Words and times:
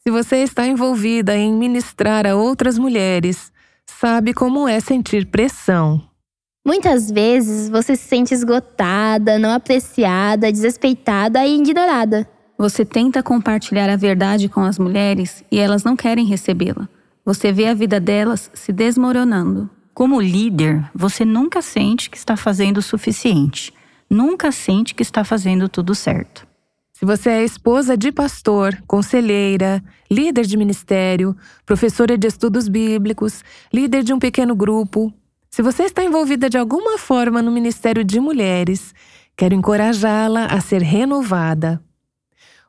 Se 0.00 0.10
você 0.10 0.36
está 0.36 0.66
envolvida 0.66 1.36
em 1.36 1.52
ministrar 1.52 2.26
a 2.26 2.34
outras 2.34 2.78
mulheres, 2.78 3.52
sabe 3.86 4.32
como 4.32 4.68
é 4.68 4.80
sentir 4.80 5.26
pressão. 5.26 6.02
Muitas 6.66 7.10
vezes 7.10 7.68
você 7.68 7.96
se 7.96 8.08
sente 8.08 8.34
esgotada, 8.34 9.38
não 9.38 9.50
apreciada, 9.50 10.52
desrespeitada 10.52 11.44
e 11.44 11.56
ignorada. 11.56 12.28
Você 12.58 12.84
tenta 12.84 13.22
compartilhar 13.22 13.88
a 13.88 13.96
verdade 13.96 14.48
com 14.48 14.60
as 14.62 14.78
mulheres 14.78 15.44
e 15.50 15.58
elas 15.58 15.84
não 15.84 15.94
querem 15.94 16.26
recebê-la. 16.26 16.88
Você 17.24 17.52
vê 17.52 17.66
a 17.66 17.74
vida 17.74 18.00
delas 18.00 18.50
se 18.52 18.72
desmoronando. 18.72 19.70
Como 19.94 20.20
líder, 20.20 20.90
você 20.94 21.24
nunca 21.24 21.60
sente 21.60 22.08
que 22.08 22.16
está 22.16 22.36
fazendo 22.36 22.78
o 22.78 22.82
suficiente. 22.82 23.72
Nunca 24.08 24.50
sente 24.50 24.94
que 24.94 25.02
está 25.02 25.22
fazendo 25.22 25.68
tudo 25.68 25.94
certo. 25.94 26.47
Se 26.98 27.04
você 27.04 27.30
é 27.30 27.44
esposa 27.44 27.96
de 27.96 28.10
pastor, 28.10 28.76
conselheira, 28.84 29.80
líder 30.10 30.44
de 30.44 30.56
ministério, 30.56 31.36
professora 31.64 32.18
de 32.18 32.26
estudos 32.26 32.66
bíblicos, 32.66 33.44
líder 33.72 34.02
de 34.02 34.12
um 34.12 34.18
pequeno 34.18 34.52
grupo, 34.56 35.14
se 35.48 35.62
você 35.62 35.84
está 35.84 36.02
envolvida 36.02 36.50
de 36.50 36.58
alguma 36.58 36.98
forma 36.98 37.40
no 37.40 37.52
ministério 37.52 38.02
de 38.02 38.18
mulheres, 38.18 38.92
quero 39.36 39.54
encorajá-la 39.54 40.46
a 40.46 40.60
ser 40.60 40.82
renovada. 40.82 41.80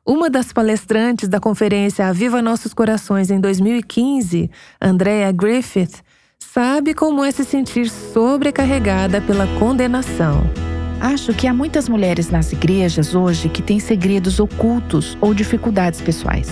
Uma 0.06 0.30
das 0.30 0.52
palestrantes 0.52 1.28
da 1.28 1.40
conferência 1.40 2.06
Aviva 2.06 2.40
Nossos 2.40 2.72
Corações 2.72 3.32
em 3.32 3.40
2015, 3.40 4.48
Andrea 4.80 5.32
Griffith, 5.32 6.04
sabe 6.38 6.94
como 6.94 7.24
é 7.24 7.32
se 7.32 7.44
sentir 7.44 7.90
sobrecarregada 7.90 9.20
pela 9.20 9.48
condenação. 9.58 10.69
Acho 11.00 11.32
que 11.32 11.46
há 11.46 11.54
muitas 11.54 11.88
mulheres 11.88 12.28
nas 12.28 12.52
igrejas 12.52 13.14
hoje 13.14 13.48
que 13.48 13.62
têm 13.62 13.80
segredos 13.80 14.38
ocultos 14.38 15.16
ou 15.18 15.32
dificuldades 15.32 15.98
pessoais. 15.98 16.50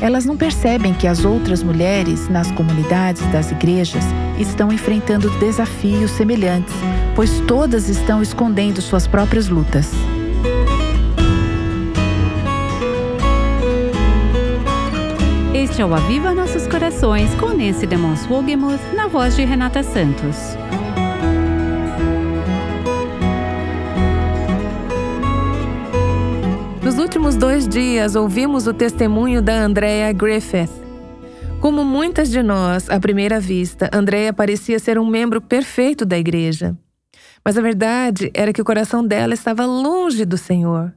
Elas 0.00 0.24
não 0.24 0.36
percebem 0.36 0.92
que 0.92 1.06
as 1.06 1.24
outras 1.24 1.62
mulheres 1.62 2.28
nas 2.28 2.50
comunidades 2.50 3.22
das 3.30 3.52
igrejas 3.52 4.02
estão 4.40 4.72
enfrentando 4.72 5.30
desafios 5.38 6.10
semelhantes, 6.10 6.74
pois 7.14 7.38
todas 7.46 7.88
estão 7.88 8.20
escondendo 8.20 8.82
suas 8.82 9.06
próprias 9.06 9.48
lutas. 9.48 9.92
Este 15.54 15.80
é 15.80 15.86
o 15.86 15.94
Aviva 15.94 16.34
Nossos 16.34 16.66
Corações 16.66 17.32
com 17.34 17.48
Nancy 17.50 17.86
Demons 17.86 18.26
Wogemuth 18.28 18.80
na 18.96 19.06
voz 19.06 19.36
de 19.36 19.44
Renata 19.44 19.84
Santos. 19.84 20.59
Últimos 27.20 27.36
dois 27.36 27.68
dias, 27.68 28.16
ouvimos 28.16 28.66
o 28.66 28.72
testemunho 28.72 29.42
da 29.42 29.52
Andrea 29.52 30.10
Griffith. 30.10 30.70
Como 31.60 31.84
muitas 31.84 32.30
de 32.30 32.42
nós, 32.42 32.88
à 32.88 32.98
primeira 32.98 33.38
vista, 33.38 33.90
Andrea 33.92 34.32
parecia 34.32 34.78
ser 34.78 34.98
um 34.98 35.06
membro 35.06 35.38
perfeito 35.38 36.06
da 36.06 36.16
igreja. 36.16 36.74
Mas 37.44 37.58
a 37.58 37.60
verdade 37.60 38.30
era 38.32 38.54
que 38.54 38.62
o 38.62 38.64
coração 38.64 39.06
dela 39.06 39.34
estava 39.34 39.66
longe 39.66 40.24
do 40.24 40.38
Senhor. 40.38 40.94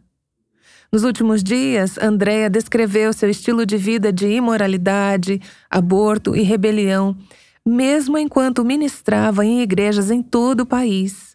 Nos 0.89 1.03
últimos 1.03 1.43
dias, 1.43 1.97
Andrea 1.97 2.49
descreveu 2.49 3.11
seu 3.11 3.29
estilo 3.29 3.65
de 3.65 3.75
vida 3.75 4.09
de 4.09 4.29
imoralidade, 4.29 5.41
aborto 5.69 6.37
e 6.37 6.41
rebelião, 6.41 7.17
mesmo 7.65 8.17
enquanto 8.17 8.63
ministrava 8.63 9.45
em 9.45 9.61
igrejas 9.61 10.09
em 10.09 10.23
todo 10.23 10.61
o 10.61 10.65
país. 10.65 11.32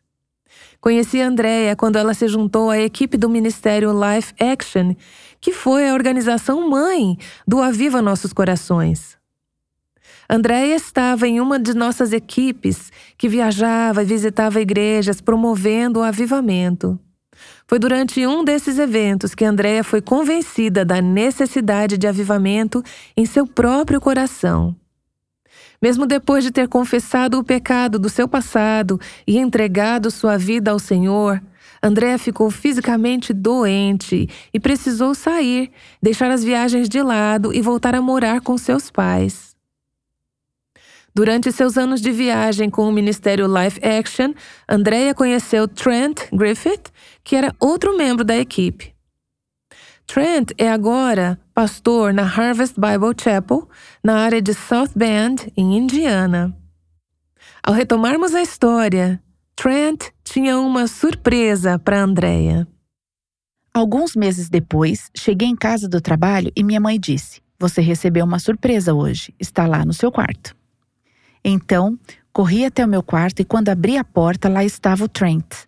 Conheci 0.81 1.21
a 1.21 1.27
Andrea 1.27 1.75
quando 1.75 1.97
ela 1.97 2.15
se 2.15 2.29
juntou 2.29 2.71
à 2.71 2.79
equipe 2.79 3.17
do 3.17 3.29
Ministério 3.29 3.91
Life 3.93 4.33
Action, 4.39 4.95
que 5.41 5.53
foi 5.53 5.89
a 5.89 5.95
organização 5.95 6.69
mãe 6.69 7.19
do 7.47 7.61
Aviva 7.61 8.01
Nossos 8.01 8.33
Corações. 8.33 9.19
Andréia 10.31 10.77
estava 10.77 11.27
em 11.27 11.41
uma 11.41 11.59
de 11.59 11.75
nossas 11.75 12.13
equipes 12.13 12.93
que 13.17 13.29
viajava 13.29 14.03
e 14.03 14.07
visitava 14.07 14.61
igrejas 14.61 15.21
promovendo 15.21 16.01
o 16.01 16.03
avivamento. 16.03 16.99
Foi 17.67 17.79
durante 17.79 18.27
um 18.27 18.45
desses 18.45 18.79
eventos 18.79 19.35
que 19.35 19.45
Andréia 19.45 19.83
foi 19.83 20.01
convencida 20.01 20.85
da 20.85 21.01
necessidade 21.01 21.97
de 21.97 22.07
avivamento 22.07 22.83
em 23.17 23.27
seu 23.27 23.47
próprio 23.47 24.01
coração. 24.01 24.77
Mesmo 25.81 26.07
depois 26.07 26.43
de 26.43 26.51
ter 26.51 26.69
confessado 26.69 27.39
o 27.39 27.45
pecado 27.45 27.99
do 27.99 28.09
seu 28.09 28.27
passado 28.27 29.01
e 29.27 29.39
entregado 29.39 30.11
sua 30.11 30.37
vida 30.37 30.71
ao 30.71 30.79
Senhor, 30.79 31.41
André 31.83 32.19
ficou 32.19 32.51
fisicamente 32.51 33.33
doente 33.33 34.29
e 34.53 34.59
precisou 34.59 35.15
sair, 35.15 35.71
deixar 36.03 36.31
as 36.31 36.43
viagens 36.43 36.89
de 36.89 37.01
lado 37.01 37.55
e 37.55 37.61
voltar 37.61 37.95
a 37.95 38.03
morar 38.03 38.41
com 38.41 38.59
seus 38.59 38.91
pais. 38.91 39.57
Durante 41.15 41.51
seus 41.51 41.77
anos 41.77 42.01
de 42.01 42.13
viagem 42.13 42.71
com 42.71 42.89
o 42.89 42.93
Ministério 42.93 43.47
Life 43.47 43.81
Action, 43.85 44.33
Andrea 44.69 45.15
conheceu 45.15 45.67
Trent 45.67 46.29
Griffith, 46.33 46.93
que 47.25 47.35
era 47.35 47.55
outro 47.59 47.97
membro 47.97 48.25
da 48.25 48.37
equipe. 48.37 48.95
Trent 50.07 50.53
é 50.57 50.71
agora 50.71 51.39
pastor 51.59 52.15
na 52.15 52.23
Harvest 52.23 52.77
Bible 52.79 53.13
Chapel, 53.21 53.69
na 54.01 54.19
área 54.21 54.41
de 54.41 54.55
South 54.55 54.91
Bend, 54.95 55.53
em 55.57 55.77
Indiana. 55.77 56.57
Ao 57.61 57.75
retomarmos 57.75 58.33
a 58.33 58.41
história, 58.41 59.21
Trent 59.57 60.05
tinha 60.23 60.57
uma 60.57 60.87
surpresa 60.87 61.77
para 61.77 62.01
Andrea. 62.01 62.65
Alguns 63.75 64.15
meses 64.15 64.49
depois, 64.49 65.11
cheguei 65.17 65.49
em 65.49 65.57
casa 65.57 65.89
do 65.89 66.01
trabalho 66.01 66.53
e 66.55 66.63
minha 66.63 66.79
mãe 66.79 66.97
disse: 66.97 67.43
Você 67.59 67.81
recebeu 67.81 68.25
uma 68.25 68.39
surpresa 68.39 68.95
hoje, 68.95 69.35
está 69.37 69.67
lá 69.67 69.85
no 69.85 69.93
seu 69.93 70.13
quarto. 70.13 70.55
Então, 71.45 71.99
corri 72.33 72.65
até 72.65 72.85
o 72.85 72.89
meu 72.89 73.03
quarto 73.03 73.41
e 73.41 73.45
quando 73.45 73.69
abri 73.69 73.99
a 73.99 74.05
porta, 74.05 74.49
lá 74.49 74.65
estava 74.65 75.03
o 75.03 75.09
Trent. 75.09 75.68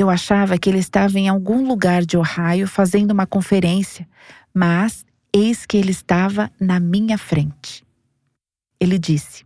Eu 0.00 0.08
achava 0.08 0.56
que 0.56 0.70
ele 0.70 0.78
estava 0.78 1.18
em 1.18 1.28
algum 1.28 1.68
lugar 1.68 2.06
de 2.06 2.16
Ohio 2.16 2.66
fazendo 2.66 3.10
uma 3.10 3.26
conferência, 3.26 4.08
mas 4.54 5.04
eis 5.30 5.66
que 5.66 5.76
ele 5.76 5.90
estava 5.90 6.50
na 6.58 6.80
minha 6.80 7.18
frente. 7.18 7.84
Ele 8.80 8.98
disse: 8.98 9.44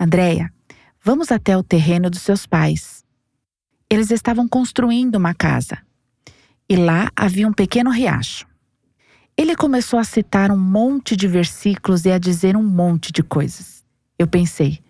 Andréia, 0.00 0.52
vamos 1.00 1.30
até 1.30 1.56
o 1.56 1.62
terreno 1.62 2.10
dos 2.10 2.22
seus 2.22 2.44
pais. 2.44 3.04
Eles 3.88 4.10
estavam 4.10 4.48
construindo 4.48 5.14
uma 5.14 5.32
casa 5.32 5.78
e 6.68 6.74
lá 6.74 7.08
havia 7.14 7.46
um 7.46 7.52
pequeno 7.52 7.90
riacho. 7.90 8.48
Ele 9.36 9.54
começou 9.54 10.00
a 10.00 10.04
citar 10.04 10.50
um 10.50 10.58
monte 10.58 11.14
de 11.14 11.28
versículos 11.28 12.04
e 12.04 12.10
a 12.10 12.18
dizer 12.18 12.56
um 12.56 12.64
monte 12.64 13.12
de 13.12 13.22
coisas. 13.22 13.84
Eu 14.18 14.26
pensei, 14.26 14.80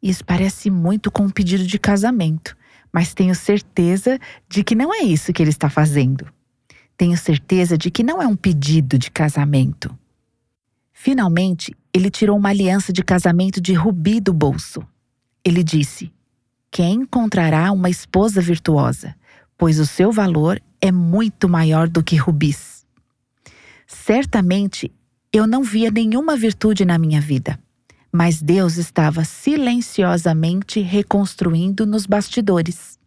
isso 0.00 0.24
parece 0.24 0.70
muito 0.70 1.10
com 1.10 1.24
um 1.24 1.30
pedido 1.30 1.66
de 1.66 1.80
casamento 1.80 2.56
mas 2.92 3.14
tenho 3.14 3.34
certeza 3.34 4.18
de 4.48 4.62
que 4.62 4.74
não 4.74 4.92
é 4.92 5.00
isso 5.00 5.32
que 5.32 5.42
ele 5.42 5.50
está 5.50 5.70
fazendo. 5.70 6.26
Tenho 6.96 7.16
certeza 7.16 7.78
de 7.78 7.90
que 7.90 8.02
não 8.02 8.20
é 8.20 8.26
um 8.26 8.36
pedido 8.36 8.98
de 8.98 9.10
casamento. 9.10 9.96
Finalmente, 10.92 11.74
ele 11.92 12.10
tirou 12.10 12.36
uma 12.36 12.50
aliança 12.50 12.92
de 12.92 13.02
casamento 13.02 13.60
de 13.60 13.72
rubi 13.72 14.20
do 14.20 14.32
bolso. 14.32 14.86
Ele 15.42 15.64
disse: 15.64 16.12
Quem 16.70 17.00
encontrará 17.00 17.72
uma 17.72 17.88
esposa 17.88 18.40
virtuosa? 18.40 19.16
Pois 19.56 19.78
o 19.78 19.86
seu 19.86 20.12
valor 20.12 20.60
é 20.80 20.92
muito 20.92 21.48
maior 21.48 21.88
do 21.88 22.02
que 22.02 22.16
rubis. 22.16 22.84
Certamente, 23.86 24.92
eu 25.32 25.46
não 25.46 25.62
via 25.62 25.90
nenhuma 25.90 26.36
virtude 26.36 26.84
na 26.84 26.98
minha 26.98 27.20
vida 27.20 27.58
mas 28.12 28.42
Deus 28.42 28.76
estava 28.76 29.24
silenciosamente 29.24 30.80
reconstruindo 30.80 31.86
nos 31.86 32.04
bastidores. 32.04 32.98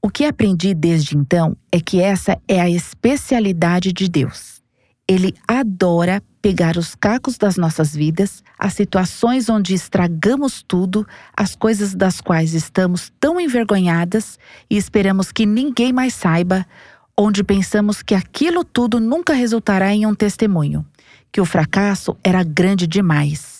O 0.00 0.08
que 0.08 0.24
aprendi 0.24 0.72
desde 0.72 1.16
então 1.16 1.56
é 1.72 1.80
que 1.80 2.00
essa 2.00 2.38
é 2.46 2.60
a 2.60 2.70
especialidade 2.70 3.92
de 3.92 4.08
Deus. 4.08 4.62
Ele 5.08 5.34
adora 5.48 6.22
pegar 6.40 6.76
os 6.76 6.94
cacos 6.94 7.36
das 7.36 7.56
nossas 7.56 7.94
vidas, 7.94 8.42
as 8.58 8.74
situações 8.74 9.48
onde 9.48 9.74
estragamos 9.74 10.62
tudo, 10.62 11.06
as 11.36 11.56
coisas 11.56 11.94
das 11.94 12.20
quais 12.20 12.54
estamos 12.54 13.10
tão 13.18 13.40
envergonhadas 13.40 14.38
e 14.70 14.76
esperamos 14.76 15.32
que 15.32 15.44
ninguém 15.44 15.92
mais 15.92 16.14
saiba, 16.14 16.66
onde 17.18 17.42
pensamos 17.42 18.02
que 18.02 18.14
aquilo 18.14 18.64
tudo 18.64 19.00
nunca 19.00 19.32
resultará 19.32 19.92
em 19.92 20.06
um 20.06 20.14
testemunho, 20.14 20.86
que 21.32 21.40
o 21.40 21.44
fracasso 21.44 22.16
era 22.22 22.42
grande 22.42 22.86
demais 22.86 23.53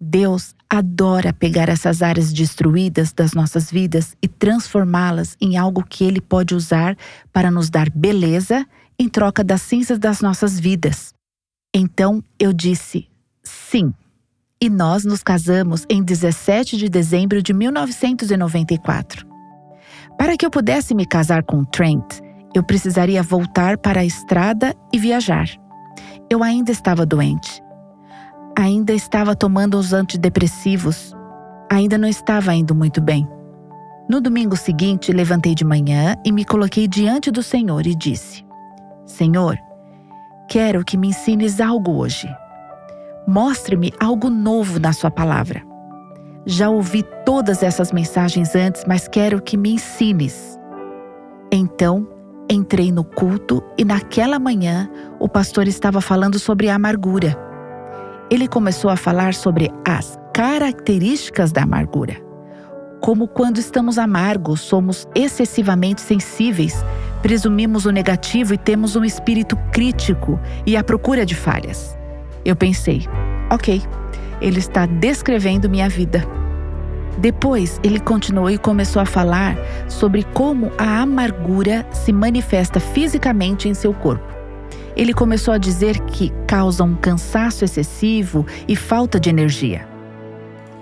Deus 0.00 0.54
adora 0.68 1.32
pegar 1.32 1.68
essas 1.68 2.02
áreas 2.02 2.32
destruídas 2.32 3.12
das 3.12 3.32
nossas 3.32 3.70
vidas 3.70 4.16
e 4.20 4.28
transformá-las 4.28 5.36
em 5.40 5.56
algo 5.56 5.82
que 5.82 6.04
Ele 6.04 6.20
pode 6.20 6.54
usar 6.54 6.96
para 7.32 7.50
nos 7.50 7.70
dar 7.70 7.88
beleza 7.90 8.66
em 8.98 9.08
troca 9.08 9.42
das 9.42 9.62
cinzas 9.62 9.98
das 9.98 10.20
nossas 10.20 10.58
vidas. 10.58 11.14
Então 11.74 12.22
eu 12.38 12.52
disse 12.52 13.08
sim. 13.42 13.92
E 14.60 14.70
nós 14.70 15.04
nos 15.04 15.22
casamos 15.22 15.84
em 15.88 16.02
17 16.02 16.78
de 16.78 16.88
dezembro 16.88 17.42
de 17.42 17.52
1994. 17.52 19.26
Para 20.16 20.36
que 20.36 20.46
eu 20.46 20.50
pudesse 20.50 20.94
me 20.94 21.06
casar 21.06 21.42
com 21.42 21.62
Trent, 21.62 22.20
eu 22.54 22.64
precisaria 22.64 23.22
voltar 23.22 23.76
para 23.76 24.00
a 24.00 24.04
estrada 24.04 24.74
e 24.90 24.98
viajar. 24.98 25.46
Eu 26.30 26.42
ainda 26.42 26.72
estava 26.72 27.04
doente. 27.04 27.62
Ainda 28.58 28.94
estava 28.94 29.36
tomando 29.36 29.76
os 29.76 29.92
antidepressivos. 29.92 31.14
Ainda 31.70 31.98
não 31.98 32.08
estava 32.08 32.54
indo 32.54 32.74
muito 32.74 33.02
bem. 33.02 33.28
No 34.08 34.18
domingo 34.18 34.56
seguinte, 34.56 35.12
levantei 35.12 35.54
de 35.54 35.64
manhã 35.64 36.16
e 36.24 36.32
me 36.32 36.42
coloquei 36.42 36.88
diante 36.88 37.30
do 37.30 37.42
Senhor 37.42 37.86
e 37.86 37.94
disse: 37.94 38.46
Senhor, 39.04 39.58
quero 40.48 40.82
que 40.84 40.96
me 40.96 41.08
ensines 41.08 41.60
algo 41.60 41.98
hoje. 41.98 42.26
Mostre-me 43.28 43.92
algo 44.00 44.30
novo 44.30 44.80
na 44.80 44.94
Sua 44.94 45.10
palavra. 45.10 45.62
Já 46.46 46.70
ouvi 46.70 47.04
todas 47.26 47.62
essas 47.62 47.92
mensagens 47.92 48.54
antes, 48.54 48.84
mas 48.86 49.06
quero 49.06 49.42
que 49.42 49.56
me 49.56 49.72
ensines. 49.72 50.58
Então, 51.52 52.08
entrei 52.48 52.90
no 52.90 53.04
culto 53.04 53.62
e 53.76 53.84
naquela 53.84 54.38
manhã 54.38 54.88
o 55.18 55.28
pastor 55.28 55.68
estava 55.68 56.00
falando 56.00 56.38
sobre 56.38 56.70
a 56.70 56.76
amargura. 56.76 57.45
Ele 58.28 58.48
começou 58.48 58.90
a 58.90 58.96
falar 58.96 59.34
sobre 59.34 59.70
as 59.86 60.18
características 60.34 61.52
da 61.52 61.62
amargura. 61.62 62.16
Como 63.00 63.28
quando 63.28 63.58
estamos 63.58 63.98
amargos, 63.98 64.60
somos 64.60 65.06
excessivamente 65.14 66.00
sensíveis, 66.00 66.84
presumimos 67.22 67.86
o 67.86 67.92
negativo 67.92 68.52
e 68.52 68.58
temos 68.58 68.96
um 68.96 69.04
espírito 69.04 69.56
crítico 69.72 70.40
e 70.66 70.76
à 70.76 70.82
procura 70.82 71.24
de 71.24 71.36
falhas. 71.36 71.96
Eu 72.44 72.56
pensei, 72.56 73.06
ok, 73.50 73.80
ele 74.40 74.58
está 74.58 74.86
descrevendo 74.86 75.70
minha 75.70 75.88
vida. 75.88 76.26
Depois, 77.18 77.80
ele 77.82 78.00
continuou 78.00 78.50
e 78.50 78.58
começou 78.58 79.00
a 79.00 79.06
falar 79.06 79.56
sobre 79.88 80.24
como 80.34 80.72
a 80.76 81.00
amargura 81.00 81.86
se 81.92 82.12
manifesta 82.12 82.80
fisicamente 82.80 83.68
em 83.68 83.74
seu 83.74 83.94
corpo. 83.94 84.35
Ele 84.96 85.12
começou 85.12 85.52
a 85.52 85.58
dizer 85.58 86.00
que 86.00 86.32
causa 86.46 86.82
um 86.82 86.94
cansaço 86.94 87.64
excessivo 87.64 88.46
e 88.66 88.74
falta 88.74 89.20
de 89.20 89.28
energia. 89.28 89.86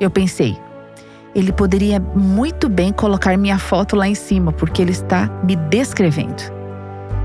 Eu 0.00 0.10
pensei, 0.10 0.56
ele 1.34 1.52
poderia 1.52 1.98
muito 1.98 2.68
bem 2.68 2.92
colocar 2.92 3.36
minha 3.36 3.58
foto 3.58 3.96
lá 3.96 4.06
em 4.06 4.14
cima, 4.14 4.52
porque 4.52 4.80
ele 4.80 4.92
está 4.92 5.26
me 5.42 5.56
descrevendo. 5.56 6.42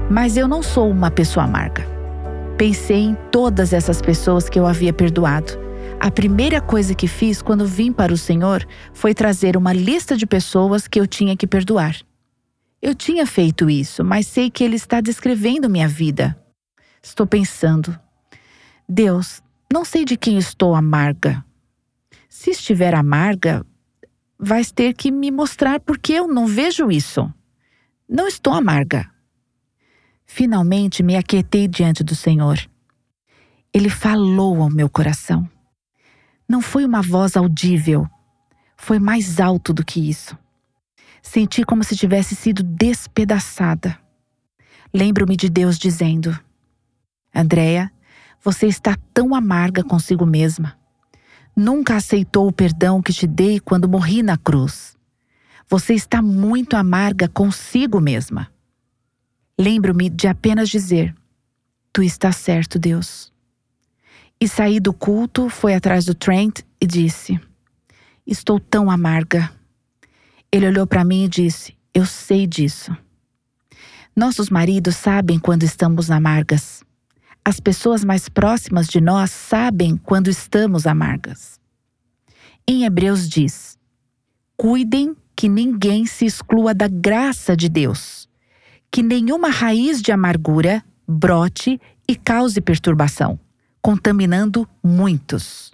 Mas 0.09 0.35
eu 0.35 0.47
não 0.47 0.63
sou 0.63 0.89
uma 0.89 1.11
pessoa 1.11 1.45
amarga. 1.45 1.87
Pensei 2.57 3.01
em 3.01 3.17
todas 3.31 3.71
essas 3.71 4.01
pessoas 4.01 4.49
que 4.49 4.59
eu 4.59 4.65
havia 4.65 4.91
perdoado 4.91 5.69
a 5.99 6.09
primeira 6.09 6.61
coisa 6.61 6.95
que 6.95 7.07
fiz 7.07 7.41
quando 7.41 7.65
vim 7.65 7.91
para 7.91 8.13
o 8.13 8.17
Senhor 8.17 8.65
foi 8.93 9.13
trazer 9.13 9.57
uma 9.57 9.73
lista 9.73 10.15
de 10.15 10.25
pessoas 10.25 10.87
que 10.87 10.97
eu 10.97 11.05
tinha 11.05 11.35
que 11.35 11.45
perdoar. 11.45 11.97
Eu 12.81 12.95
tinha 12.95 13.25
feito 13.25 13.69
isso, 13.69 14.01
mas 14.01 14.25
sei 14.25 14.49
que 14.49 14.63
Ele 14.63 14.77
está 14.77 15.01
descrevendo 15.01 15.69
minha 15.69 15.89
vida. 15.89 16.37
Estou 17.01 17.25
pensando, 17.25 17.97
Deus, 18.87 19.41
não 19.71 19.85
sei 19.85 20.03
de 20.03 20.17
quem 20.17 20.37
estou 20.37 20.75
amarga. 20.75 21.43
Se 22.27 22.51
estiver 22.51 22.93
amarga, 22.93 23.65
vais 24.37 24.71
ter 24.71 24.93
que 24.93 25.11
me 25.11 25.31
mostrar 25.31 25.79
porque 25.79 26.13
eu 26.13 26.27
não 26.27 26.47
vejo 26.47 26.91
isso. 26.91 27.31
Não 28.07 28.27
estou 28.27 28.53
amarga. 28.53 29.09
Finalmente 30.25 31.03
me 31.03 31.15
aquietei 31.15 31.67
diante 31.67 32.03
do 32.03 32.15
Senhor. 32.15 32.57
Ele 33.73 33.89
falou 33.89 34.61
ao 34.61 34.69
meu 34.69 34.89
coração. 34.89 35.49
Não 36.47 36.61
foi 36.61 36.83
uma 36.83 37.01
voz 37.01 37.37
audível, 37.37 38.09
foi 38.75 38.97
mais 38.97 39.39
alto 39.39 39.71
do 39.71 39.85
que 39.85 40.09
isso. 40.09 40.37
Senti 41.21 41.63
como 41.63 41.83
se 41.83 41.95
tivesse 41.95 42.35
sido 42.35 42.63
despedaçada. 42.63 43.99
Lembro-me 44.91 45.35
de 45.35 45.49
Deus 45.49 45.77
dizendo: 45.77 46.37
Andréia, 47.39 47.91
você 48.43 48.67
está 48.67 48.97
tão 49.13 49.33
amarga 49.33 49.83
consigo 49.83 50.25
mesma. 50.25 50.77
Nunca 51.55 51.95
aceitou 51.95 52.47
o 52.47 52.53
perdão 52.53 53.01
que 53.01 53.13
te 53.13 53.27
dei 53.27 53.59
quando 53.59 53.87
morri 53.89 54.23
na 54.23 54.37
cruz. 54.37 54.97
Você 55.69 55.93
está 55.93 56.21
muito 56.21 56.75
amarga 56.75 57.27
consigo 57.27 57.99
mesma. 57.99 58.51
Lembro-me 59.57 60.09
de 60.09 60.27
apenas 60.27 60.69
dizer: 60.69 61.13
Tu 61.91 62.03
estás 62.03 62.37
certo, 62.37 62.79
Deus. 62.79 63.31
E 64.39 64.47
saí 64.47 64.79
do 64.79 64.93
culto, 64.93 65.49
foi 65.49 65.73
atrás 65.75 66.05
do 66.05 66.15
Trent 66.15 66.61
e 66.79 66.87
disse: 66.87 67.39
Estou 68.25 68.59
tão 68.59 68.89
amarga. 68.89 69.51
Ele 70.51 70.67
olhou 70.67 70.87
para 70.87 71.03
mim 71.03 71.25
e 71.25 71.29
disse: 71.29 71.75
Eu 71.93 72.05
sei 72.05 72.47
disso. 72.47 72.95
Nossos 74.15 74.49
maridos 74.49 74.95
sabem 74.95 75.37
quando 75.37 75.63
estamos 75.63 76.09
amargas. 76.09 76.83
As 77.49 77.59
pessoas 77.59 78.03
mais 78.03 78.29
próximas 78.29 78.87
de 78.87 79.01
nós 79.01 79.31
sabem 79.31 79.97
quando 79.97 80.29
estamos 80.29 80.85
amargas. 80.85 81.59
Em 82.67 82.83
Hebreus 82.83 83.27
diz: 83.27 83.75
Cuidem 84.55 85.15
que 85.35 85.49
ninguém 85.49 86.05
se 86.05 86.27
exclua 86.27 86.75
da 86.75 86.87
graça 86.87 87.57
de 87.57 87.67
Deus, 87.67 88.29
que 88.91 89.01
nenhuma 89.01 89.49
raiz 89.49 89.99
de 89.99 90.11
amargura 90.11 90.83
brote 91.07 91.81
e 92.07 92.15
cause 92.15 92.61
perturbação 92.61 93.39
contaminando 93.81 94.69
muitos. 94.83 95.71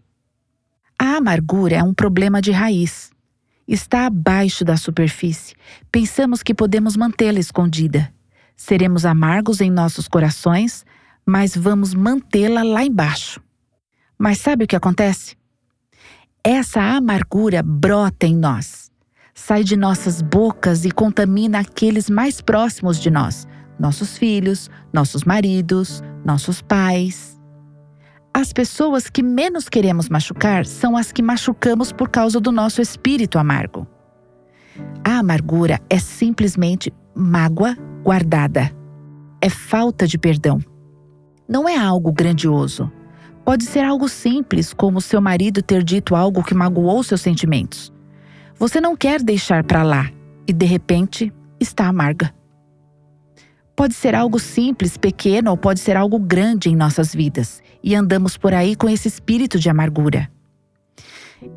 A 0.97 1.17
amargura 1.17 1.75
é 1.75 1.83
um 1.83 1.93
problema 1.93 2.41
de 2.41 2.51
raiz. 2.51 3.11
Está 3.67 4.05
abaixo 4.05 4.63
da 4.63 4.77
superfície. 4.77 5.53
Pensamos 5.91 6.41
que 6.41 6.53
podemos 6.53 6.95
mantê-la 6.95 7.39
escondida. 7.39 8.13
Seremos 8.55 9.05
amargos 9.05 9.59
em 9.59 9.69
nossos 9.69 10.07
corações, 10.07 10.85
mas 11.25 11.55
vamos 11.55 11.93
mantê-la 11.93 12.63
lá 12.63 12.83
embaixo. 12.83 13.41
Mas 14.17 14.39
sabe 14.39 14.65
o 14.65 14.67
que 14.67 14.75
acontece? 14.75 15.35
Essa 16.43 16.81
amargura 16.81 17.63
brota 17.63 18.27
em 18.27 18.35
nós, 18.35 18.91
sai 19.33 19.63
de 19.63 19.75
nossas 19.75 20.21
bocas 20.21 20.85
e 20.85 20.91
contamina 20.91 21.59
aqueles 21.59 22.09
mais 22.09 22.39
próximos 22.39 22.99
de 22.99 23.09
nós, 23.09 23.47
nossos 23.79 24.17
filhos, 24.17 24.69
nossos 24.93 25.23
maridos, 25.23 26.03
nossos 26.23 26.61
pais. 26.61 27.35
As 28.31 28.53
pessoas 28.53 29.09
que 29.09 29.23
menos 29.23 29.67
queremos 29.67 30.07
machucar 30.07 30.65
são 30.65 30.95
as 30.95 31.11
que 31.11 31.21
machucamos 31.21 31.91
por 31.91 32.09
causa 32.09 32.39
do 32.39 32.51
nosso 32.51 32.81
espírito 32.81 33.39
amargo. 33.39 33.87
A 35.03 35.19
amargura 35.19 35.79
é 35.89 35.97
simplesmente 35.97 36.93
mágoa 37.15 37.77
guardada. 38.03 38.71
É 39.41 39.49
falta 39.49 40.05
de 40.05 40.17
perdão. 40.17 40.59
Não 41.47 41.69
é 41.69 41.77
algo 41.77 42.11
grandioso. 42.11 42.91
Pode 43.43 43.65
ser 43.65 43.83
algo 43.83 44.09
simples, 44.09 44.73
como 44.73 44.99
seu 44.99 45.21
marido 45.21 45.61
ter 45.61 45.83
dito 45.83 46.15
algo 46.15 46.43
que 46.43 46.55
magoou 46.55 47.03
seus 47.03 47.21
sentimentos. 47.21 47.93
Você 48.57 48.81
não 48.81 48.95
quer 48.95 49.21
deixar 49.21 49.63
para 49.63 49.83
lá 49.83 50.09
e, 50.47 50.53
de 50.53 50.65
repente, 50.65 51.31
está 51.59 51.87
amarga. 51.87 52.33
Pode 53.75 53.93
ser 53.93 54.15
algo 54.15 54.39
simples, 54.39 54.97
pequeno 54.97 55.51
ou 55.51 55.57
pode 55.57 55.79
ser 55.81 55.97
algo 55.97 56.17
grande 56.17 56.69
em 56.69 56.75
nossas 56.75 57.13
vidas 57.13 57.61
e 57.83 57.93
andamos 57.93 58.37
por 58.37 58.53
aí 58.53 58.75
com 58.75 58.89
esse 58.89 59.07
espírito 59.07 59.59
de 59.59 59.69
amargura. 59.69 60.31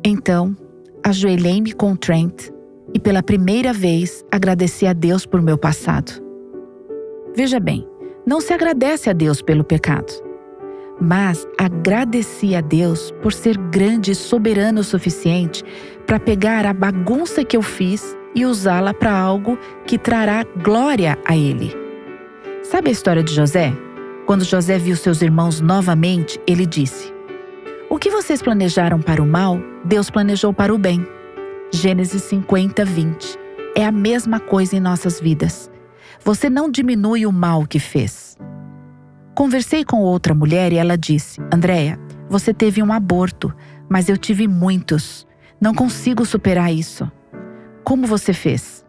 Então, 0.03 0.55
ajoelhei-me 1.03 1.71
com 1.71 1.95
Trent 1.95 2.49
e 2.93 2.99
pela 2.99 3.23
primeira 3.23 3.73
vez 3.73 4.23
agradeci 4.31 4.85
a 4.85 4.93
Deus 4.93 5.25
por 5.25 5.41
meu 5.41 5.57
passado. 5.57 6.21
Veja 7.35 7.59
bem, 7.59 7.87
não 8.29 8.39
se 8.39 8.53
agradece 8.53 9.09
a 9.09 9.13
Deus 9.13 9.41
pelo 9.41 9.63
pecado, 9.63 10.13
mas 11.01 11.47
agradeci 11.57 12.53
a 12.53 12.61
Deus 12.61 13.09
por 13.23 13.33
ser 13.33 13.57
grande 13.57 14.11
e 14.11 14.15
soberano 14.15 14.81
o 14.81 14.83
suficiente 14.83 15.63
para 16.05 16.19
pegar 16.19 16.63
a 16.63 16.71
bagunça 16.71 17.43
que 17.43 17.57
eu 17.57 17.63
fiz 17.63 18.15
e 18.35 18.45
usá-la 18.45 18.93
para 18.93 19.11
algo 19.11 19.57
que 19.87 19.97
trará 19.97 20.45
glória 20.61 21.17
a 21.25 21.35
Ele. 21.35 21.75
Sabe 22.61 22.89
a 22.89 22.91
história 22.91 23.23
de 23.23 23.33
José? 23.33 23.73
Quando 24.27 24.43
José 24.43 24.77
viu 24.77 24.95
seus 24.95 25.23
irmãos 25.23 25.59
novamente, 25.59 26.39
ele 26.45 26.67
disse: 26.67 27.11
O 27.89 27.97
que 27.97 28.11
vocês 28.11 28.43
planejaram 28.43 29.01
para 29.01 29.23
o 29.23 29.25
mal, 29.25 29.59
Deus 29.83 30.11
planejou 30.11 30.53
para 30.53 30.71
o 30.71 30.77
bem. 30.77 31.03
Gênesis 31.71 32.21
50, 32.21 32.85
20. 32.85 33.39
É 33.75 33.83
a 33.83 33.91
mesma 33.91 34.39
coisa 34.39 34.75
em 34.75 34.79
nossas 34.79 35.19
vidas. 35.19 35.68
Você 36.23 36.49
não 36.49 36.69
diminui 36.69 37.25
o 37.25 37.31
mal 37.31 37.65
que 37.65 37.79
fez. 37.79 38.37
Conversei 39.35 39.85
com 39.85 40.01
outra 40.01 40.35
mulher 40.35 40.73
e 40.73 40.77
ela 40.77 40.97
disse: 40.97 41.39
Andréia, 41.53 41.99
você 42.29 42.53
teve 42.53 42.83
um 42.83 42.91
aborto, 42.91 43.53
mas 43.87 44.09
eu 44.09 44.17
tive 44.17 44.47
muitos. 44.47 45.25
Não 45.61 45.73
consigo 45.73 46.25
superar 46.25 46.73
isso. 46.73 47.09
Como 47.83 48.05
você 48.05 48.33
fez? 48.33 48.85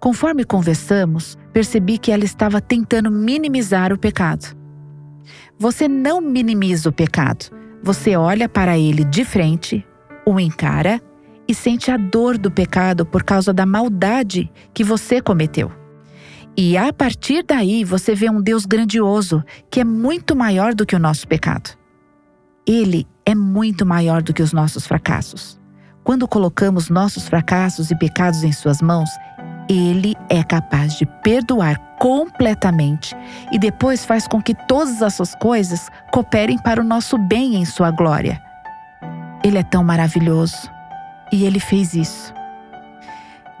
Conforme 0.00 0.44
conversamos, 0.44 1.38
percebi 1.52 1.96
que 1.96 2.10
ela 2.10 2.24
estava 2.24 2.60
tentando 2.60 3.10
minimizar 3.10 3.92
o 3.92 3.98
pecado. 3.98 4.56
Você 5.58 5.86
não 5.86 6.20
minimiza 6.20 6.88
o 6.88 6.92
pecado, 6.92 7.46
você 7.82 8.16
olha 8.16 8.48
para 8.48 8.76
ele 8.76 9.04
de 9.04 9.24
frente, 9.24 9.86
o 10.26 10.40
encara 10.40 11.00
e 11.46 11.54
sente 11.54 11.90
a 11.90 11.96
dor 11.96 12.36
do 12.36 12.50
pecado 12.50 13.06
por 13.06 13.22
causa 13.22 13.52
da 13.52 13.64
maldade 13.64 14.50
que 14.74 14.82
você 14.82 15.20
cometeu. 15.20 15.81
E 16.56 16.76
a 16.76 16.92
partir 16.92 17.42
daí 17.42 17.82
você 17.82 18.14
vê 18.14 18.28
um 18.28 18.42
Deus 18.42 18.66
grandioso 18.66 19.42
que 19.70 19.80
é 19.80 19.84
muito 19.84 20.36
maior 20.36 20.74
do 20.74 20.84
que 20.84 20.94
o 20.94 20.98
nosso 20.98 21.26
pecado. 21.26 21.70
Ele 22.66 23.06
é 23.24 23.34
muito 23.34 23.86
maior 23.86 24.22
do 24.22 24.34
que 24.34 24.42
os 24.42 24.52
nossos 24.52 24.86
fracassos. 24.86 25.58
Quando 26.04 26.28
colocamos 26.28 26.90
nossos 26.90 27.26
fracassos 27.26 27.90
e 27.90 27.96
pecados 27.96 28.44
em 28.44 28.52
Suas 28.52 28.82
mãos, 28.82 29.08
Ele 29.68 30.14
é 30.28 30.42
capaz 30.42 30.94
de 30.94 31.06
perdoar 31.22 31.78
completamente 31.98 33.16
e 33.50 33.58
depois 33.58 34.04
faz 34.04 34.26
com 34.26 34.42
que 34.42 34.54
todas 34.66 35.00
essas 35.00 35.34
coisas 35.36 35.88
cooperem 36.12 36.58
para 36.58 36.80
o 36.80 36.84
nosso 36.84 37.16
bem 37.16 37.56
em 37.56 37.64
Sua 37.64 37.90
glória. 37.90 38.42
Ele 39.42 39.58
é 39.58 39.62
tão 39.62 39.82
maravilhoso 39.82 40.70
e 41.32 41.44
Ele 41.44 41.60
fez 41.60 41.94
isso. 41.94 42.34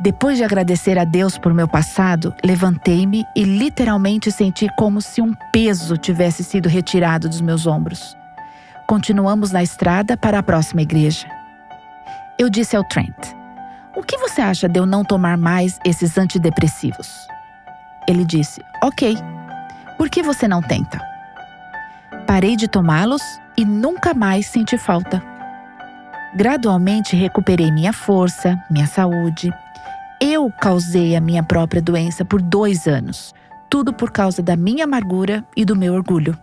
Depois 0.02 0.36
de 0.36 0.42
agradecer 0.42 0.98
a 0.98 1.04
Deus 1.04 1.38
por 1.38 1.54
meu 1.54 1.68
passado, 1.68 2.34
levantei-me 2.44 3.24
e 3.36 3.44
literalmente 3.44 4.32
senti 4.32 4.66
como 4.76 5.00
se 5.00 5.22
um 5.22 5.32
peso 5.52 5.96
tivesse 5.96 6.42
sido 6.42 6.68
retirado 6.68 7.28
dos 7.28 7.40
meus 7.40 7.68
ombros. 7.68 8.16
Continuamos 8.88 9.52
na 9.52 9.62
estrada 9.62 10.16
para 10.16 10.40
a 10.40 10.42
próxima 10.42 10.82
igreja. 10.82 11.28
Eu 12.36 12.50
disse 12.50 12.74
ao 12.74 12.82
Trent: 12.82 13.14
O 13.94 14.02
que 14.02 14.18
você 14.18 14.40
acha 14.40 14.68
de 14.68 14.80
eu 14.80 14.86
não 14.86 15.04
tomar 15.04 15.38
mais 15.38 15.78
esses 15.86 16.18
antidepressivos? 16.18 17.28
Ele 18.08 18.24
disse: 18.24 18.60
Ok. 18.82 19.16
Por 19.96 20.10
que 20.10 20.20
você 20.20 20.48
não 20.48 20.60
tenta? 20.60 21.00
Parei 22.26 22.56
de 22.56 22.66
tomá-los 22.66 23.22
e 23.56 23.64
nunca 23.64 24.12
mais 24.12 24.46
senti 24.46 24.76
falta. 24.76 25.22
Gradualmente 26.34 27.14
recuperei 27.14 27.70
minha 27.70 27.92
força, 27.92 28.58
minha 28.68 28.88
saúde. 28.88 29.48
Eu 30.24 30.52
causei 30.52 31.16
a 31.16 31.20
minha 31.20 31.42
própria 31.42 31.82
doença 31.82 32.24
por 32.24 32.40
dois 32.40 32.86
anos, 32.86 33.34
tudo 33.68 33.92
por 33.92 34.12
causa 34.12 34.40
da 34.40 34.54
minha 34.54 34.84
amargura 34.84 35.44
e 35.56 35.64
do 35.64 35.74
meu 35.74 35.94
orgulho. 35.94 36.38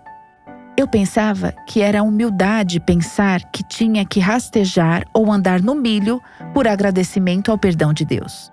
Eu 0.75 0.86
pensava 0.86 1.53
que 1.65 1.79
era 1.79 2.03
humildade 2.03 2.81
pensar 2.81 3.41
que 3.53 3.63
tinha 3.63 4.03
que 4.03 4.19
rastejar 4.19 5.05
ou 5.13 5.31
andar 5.31 5.62
no 5.62 5.75
milho 5.75 6.21
por 6.53 6.67
agradecimento 6.67 7.51
ao 7.51 7.57
perdão 7.57 7.93
de 7.93 8.03
Deus. 8.03 8.51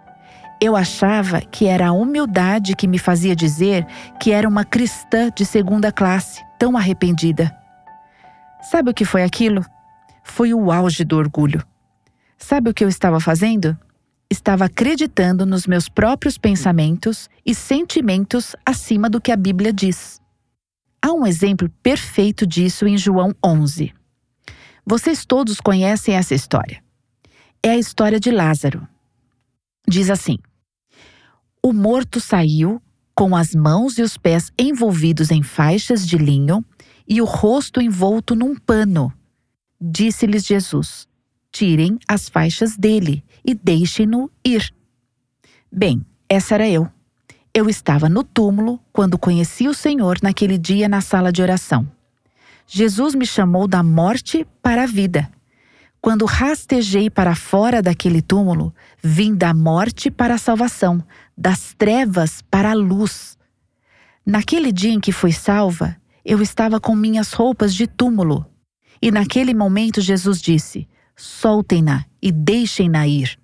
Eu 0.60 0.76
achava 0.76 1.40
que 1.40 1.66
era 1.66 1.88
a 1.88 1.92
humildade 1.92 2.76
que 2.76 2.86
me 2.86 2.96
fazia 2.96 3.34
dizer 3.34 3.84
que 4.20 4.30
era 4.30 4.48
uma 4.48 4.64
cristã 4.64 5.28
de 5.34 5.44
segunda 5.44 5.90
classe, 5.90 6.40
tão 6.56 6.76
arrependida. 6.76 7.52
Sabe 8.62 8.92
o 8.92 8.94
que 8.94 9.04
foi 9.04 9.24
aquilo? 9.24 9.66
Foi 10.22 10.54
o 10.54 10.70
auge 10.70 11.02
do 11.02 11.16
orgulho. 11.16 11.64
Sabe 12.38 12.70
o 12.70 12.74
que 12.74 12.84
eu 12.84 12.88
estava 12.88 13.18
fazendo? 13.18 13.76
Estava 14.28 14.64
acreditando 14.64 15.46
nos 15.46 15.66
meus 15.66 15.88
próprios 15.88 16.36
pensamentos 16.36 17.30
e 17.44 17.54
sentimentos 17.54 18.56
acima 18.64 19.08
do 19.08 19.20
que 19.20 19.30
a 19.30 19.36
Bíblia 19.36 19.72
diz. 19.72 20.20
Há 21.00 21.12
um 21.12 21.24
exemplo 21.24 21.70
perfeito 21.80 22.44
disso 22.44 22.86
em 22.86 22.98
João 22.98 23.32
11. 23.44 23.94
Vocês 24.84 25.24
todos 25.24 25.60
conhecem 25.60 26.14
essa 26.14 26.34
história. 26.34 26.82
É 27.62 27.70
a 27.70 27.78
história 27.78 28.18
de 28.18 28.32
Lázaro. 28.32 28.86
Diz 29.88 30.10
assim: 30.10 30.38
O 31.62 31.72
morto 31.72 32.20
saiu 32.20 32.82
com 33.14 33.36
as 33.36 33.54
mãos 33.54 33.96
e 33.96 34.02
os 34.02 34.16
pés 34.16 34.50
envolvidos 34.58 35.30
em 35.30 35.42
faixas 35.42 36.04
de 36.04 36.18
linho 36.18 36.64
e 37.08 37.22
o 37.22 37.24
rosto 37.24 37.80
envolto 37.80 38.34
num 38.34 38.56
pano. 38.56 39.12
Disse-lhes 39.80 40.44
Jesus: 40.44 41.08
Tirem 41.52 41.98
as 42.08 42.28
faixas 42.28 42.76
dele 42.76 43.24
e 43.46 43.54
deixem-no 43.54 44.30
ir. 44.44 44.74
Bem, 45.70 46.04
essa 46.28 46.54
era 46.54 46.68
eu. 46.68 46.88
Eu 47.54 47.70
estava 47.70 48.08
no 48.08 48.24
túmulo 48.24 48.80
quando 48.92 49.16
conheci 49.16 49.68
o 49.68 49.74
Senhor 49.74 50.18
naquele 50.22 50.58
dia 50.58 50.88
na 50.88 51.00
sala 51.00 51.32
de 51.32 51.40
oração. 51.40 51.90
Jesus 52.66 53.14
me 53.14 53.24
chamou 53.24 53.68
da 53.68 53.82
morte 53.82 54.46
para 54.60 54.82
a 54.82 54.86
vida. 54.86 55.30
Quando 56.00 56.24
rastejei 56.24 57.08
para 57.08 57.34
fora 57.34 57.80
daquele 57.80 58.20
túmulo, 58.20 58.74
vim 59.02 59.34
da 59.34 59.54
morte 59.54 60.10
para 60.10 60.34
a 60.34 60.38
salvação, 60.38 61.02
das 61.36 61.74
trevas 61.78 62.42
para 62.42 62.72
a 62.72 62.74
luz. 62.74 63.38
Naquele 64.24 64.72
dia 64.72 64.92
em 64.92 65.00
que 65.00 65.12
fui 65.12 65.32
salva, 65.32 65.96
eu 66.24 66.42
estava 66.42 66.80
com 66.80 66.94
minhas 66.94 67.32
roupas 67.32 67.74
de 67.74 67.86
túmulo. 67.86 68.44
E 69.00 69.10
naquele 69.10 69.54
momento 69.54 70.00
Jesus 70.00 70.40
disse: 70.42 70.88
Soltem-na 71.16 72.04
e 72.26 72.32
deixem-na 72.32 73.06
ir. 73.06 73.38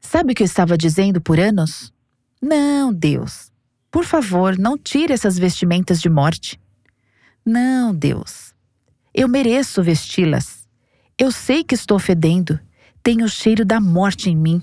Sabe 0.00 0.32
o 0.32 0.36
que 0.36 0.44
eu 0.44 0.46
estava 0.46 0.78
dizendo 0.78 1.20
por 1.20 1.40
anos? 1.40 1.92
Não, 2.40 2.92
Deus. 2.92 3.50
Por 3.90 4.04
favor, 4.04 4.56
não 4.56 4.78
tire 4.78 5.12
essas 5.12 5.36
vestimentas 5.36 6.00
de 6.00 6.08
morte. 6.08 6.60
Não, 7.44 7.92
Deus. 7.92 8.54
Eu 9.12 9.26
mereço 9.26 9.82
vesti-las. 9.82 10.68
Eu 11.18 11.32
sei 11.32 11.64
que 11.64 11.74
estou 11.74 11.98
fedendo. 11.98 12.60
Tenho 13.02 13.24
o 13.24 13.28
cheiro 13.28 13.64
da 13.64 13.80
morte 13.80 14.30
em 14.30 14.36
mim. 14.36 14.62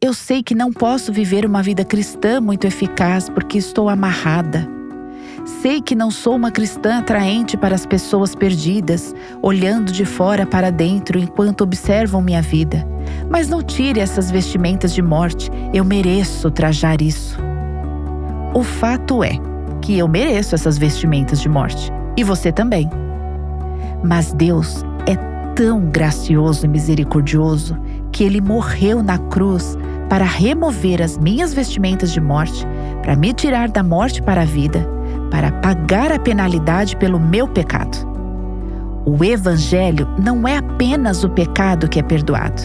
Eu 0.00 0.12
sei 0.12 0.42
que 0.42 0.52
não 0.52 0.72
posso 0.72 1.12
viver 1.12 1.46
uma 1.46 1.62
vida 1.62 1.84
cristã 1.84 2.40
muito 2.40 2.66
eficaz 2.66 3.28
porque 3.28 3.56
estou 3.56 3.88
amarrada. 3.88 4.77
Sei 5.62 5.80
que 5.80 5.94
não 5.94 6.10
sou 6.10 6.36
uma 6.36 6.50
cristã 6.50 6.98
atraente 6.98 7.56
para 7.56 7.74
as 7.74 7.86
pessoas 7.86 8.34
perdidas, 8.34 9.14
olhando 9.40 9.90
de 9.90 10.04
fora 10.04 10.44
para 10.44 10.70
dentro 10.70 11.18
enquanto 11.18 11.62
observam 11.62 12.20
minha 12.20 12.42
vida. 12.42 12.86
Mas 13.30 13.48
não 13.48 13.62
tire 13.62 13.98
essas 13.98 14.30
vestimentas 14.30 14.92
de 14.92 15.00
morte, 15.00 15.50
eu 15.72 15.86
mereço 15.86 16.50
trajar 16.50 17.00
isso. 17.00 17.40
O 18.54 18.62
fato 18.62 19.24
é 19.24 19.38
que 19.80 19.98
eu 19.98 20.06
mereço 20.06 20.54
essas 20.54 20.76
vestimentas 20.76 21.40
de 21.40 21.48
morte, 21.48 21.90
e 22.14 22.22
você 22.22 22.52
também. 22.52 22.88
Mas 24.04 24.34
Deus 24.34 24.84
é 25.06 25.16
tão 25.54 25.86
gracioso 25.86 26.66
e 26.66 26.68
misericordioso 26.68 27.76
que 28.12 28.22
ele 28.22 28.42
morreu 28.42 29.02
na 29.02 29.16
cruz 29.16 29.78
para 30.10 30.26
remover 30.26 31.02
as 31.02 31.16
minhas 31.16 31.54
vestimentas 31.54 32.12
de 32.12 32.20
morte, 32.20 32.66
para 33.00 33.16
me 33.16 33.32
tirar 33.32 33.70
da 33.70 33.82
morte 33.82 34.20
para 34.22 34.42
a 34.42 34.46
vida 34.46 34.97
para 35.30 35.52
pagar 35.52 36.12
a 36.12 36.18
penalidade 36.18 36.96
pelo 36.96 37.18
meu 37.18 37.46
pecado. 37.48 38.06
O 39.04 39.24
Evangelho 39.24 40.06
não 40.22 40.46
é 40.46 40.58
apenas 40.58 41.24
o 41.24 41.30
pecado 41.30 41.88
que 41.88 41.98
é 41.98 42.02
perdoado, 42.02 42.62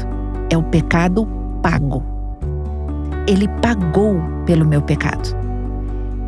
é 0.49 0.57
o 0.57 0.63
pecado 0.63 1.27
pago. 1.61 2.03
Ele 3.27 3.47
pagou 3.61 4.21
pelo 4.45 4.65
meu 4.65 4.81
pecado. 4.81 5.35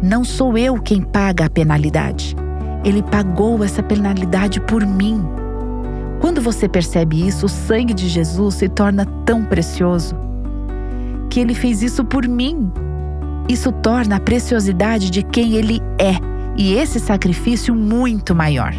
Não 0.01 0.24
sou 0.24 0.58
eu 0.58 0.80
quem 0.82 1.01
paga 1.01 1.46
a 1.46 1.50
penalidade. 1.50 2.36
Ele 2.84 3.01
pagou 3.04 3.63
essa 3.63 3.84
penalidade 3.84 4.62
por 4.62 4.86
mim. 4.86 5.25
Quando 6.22 6.42
você 6.42 6.70
percebe 6.70 7.27
isso, 7.27 7.48
o 7.48 7.50
sangue 7.50 7.94
de 7.94 8.08
Jesus 8.08 8.56
se 8.56 8.70
torna 8.70 9.06
tão 9.25 9.44
precioso 9.44 10.15
que 11.30 11.39
ele 11.39 11.54
fez 11.54 11.82
isso 11.82 12.06
por 12.06 12.27
mim 12.27 12.72
isso 13.48 13.72
torna 13.72 14.16
a 14.16 14.20
preciosidade 14.20 15.10
de 15.10 15.22
quem 15.22 15.54
ele 15.54 15.80
é 16.00 16.16
e 16.58 16.74
esse 16.74 17.00
sacrifício 17.00 17.75
muito 17.75 18.34
maior. 18.34 18.74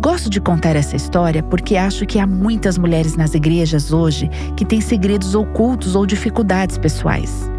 Gosto 0.00 0.28
de 0.28 0.40
contar 0.40 0.76
essa 0.76 0.94
história 0.94 1.42
porque 1.42 1.76
acho 1.76 2.06
que 2.06 2.18
há 2.18 2.26
muitas 2.26 2.76
mulheres 2.76 3.16
nas 3.16 3.34
igrejas 3.34 3.92
hoje 3.92 4.28
que 4.56 4.64
têm 4.64 4.80
segredos 4.80 5.34
ocultos 5.34 5.96
ou 5.96 6.04
dificuldades 6.04 6.76
pessoais. 6.76 7.50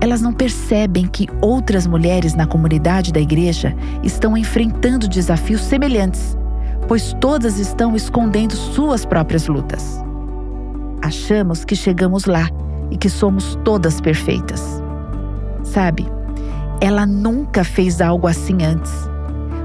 Elas 0.00 0.20
não 0.20 0.32
percebem 0.32 1.06
que 1.06 1.28
outras 1.40 1.86
mulheres 1.86 2.34
na 2.34 2.46
comunidade 2.46 3.12
da 3.12 3.20
igreja 3.20 3.74
estão 4.02 4.36
enfrentando 4.36 5.08
desafios 5.08 5.62
semelhantes, 5.62 6.36
pois 6.88 7.14
todas 7.20 7.58
estão 7.58 7.94
escondendo 7.94 8.54
suas 8.54 9.04
próprias 9.04 9.46
lutas. 9.46 10.02
Achamos 11.02 11.64
que 11.64 11.76
chegamos 11.76 12.24
lá 12.24 12.48
e 12.90 12.96
que 12.96 13.08
somos 13.08 13.58
todas 13.64 14.00
perfeitas 14.00 14.85
sabe? 15.66 16.06
Ela 16.80 17.06
nunca 17.06 17.64
fez 17.64 18.00
algo 18.00 18.26
assim 18.26 18.64
antes. 18.64 18.92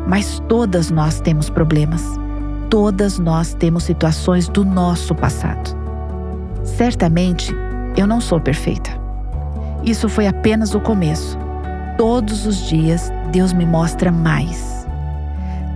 Mas 0.08 0.42
todas 0.48 0.90
nós 0.90 1.20
temos 1.20 1.50
problemas. 1.50 2.04
Todas 2.70 3.20
nós 3.20 3.54
temos 3.54 3.84
situações 3.84 4.48
do 4.48 4.64
nosso 4.66 5.14
passado. 5.14 5.78
Certamente, 6.64 7.54
eu 7.98 8.08
não 8.08 8.22
sou 8.22 8.40
perfeita. 8.40 8.90
Isso 9.84 10.08
foi 10.08 10.28
apenas 10.28 10.74
o 10.74 10.80
começo. 10.80 11.38
Todos 11.98 12.46
os 12.46 12.68
dias, 12.68 13.12
Deus 13.32 13.54
me 13.54 13.66
mostra 13.66 14.12
mais. 14.12 14.88